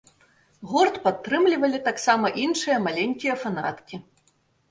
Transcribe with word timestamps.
Гурт 0.69 0.95
падтрымлівалі 1.03 1.79
таксама 1.89 2.27
іншыя 2.45 2.77
маленькія 2.87 3.35
фанаткі. 3.43 3.95